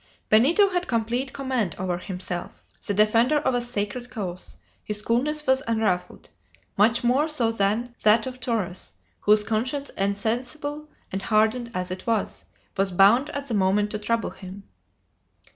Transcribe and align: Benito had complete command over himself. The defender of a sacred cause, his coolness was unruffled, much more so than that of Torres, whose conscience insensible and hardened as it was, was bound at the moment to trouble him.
Benito 0.29 0.69
had 0.69 0.87
complete 0.87 1.31
command 1.31 1.75
over 1.77 1.99
himself. 1.99 2.63
The 2.87 2.95
defender 2.95 3.37
of 3.37 3.53
a 3.53 3.61
sacred 3.61 4.09
cause, 4.09 4.55
his 4.83 4.99
coolness 4.99 5.45
was 5.45 5.61
unruffled, 5.67 6.29
much 6.75 7.03
more 7.03 7.27
so 7.27 7.51
than 7.51 7.93
that 8.01 8.25
of 8.25 8.39
Torres, 8.39 8.93
whose 9.19 9.43
conscience 9.43 9.91
insensible 9.91 10.89
and 11.11 11.21
hardened 11.21 11.69
as 11.75 11.91
it 11.91 12.07
was, 12.07 12.45
was 12.75 12.91
bound 12.91 13.29
at 13.29 13.47
the 13.47 13.53
moment 13.53 13.91
to 13.91 13.99
trouble 13.99 14.31
him. 14.31 14.63